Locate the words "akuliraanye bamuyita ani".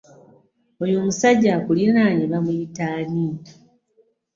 1.57-3.27